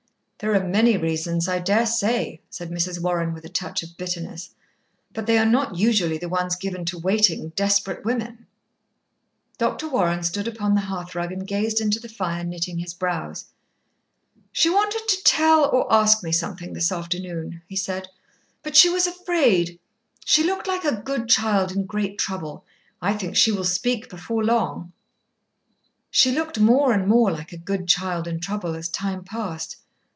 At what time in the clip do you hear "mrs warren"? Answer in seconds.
2.71-3.31